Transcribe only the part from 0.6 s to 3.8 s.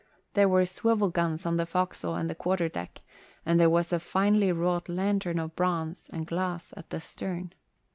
swivel guns on the forecastle and the quarter deck and there